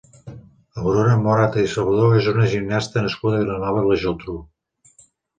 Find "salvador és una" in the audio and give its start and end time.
1.73-2.45